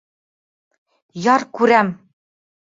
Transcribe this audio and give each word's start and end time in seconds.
—Яр 1.33 1.45
күрәм! 1.61 1.93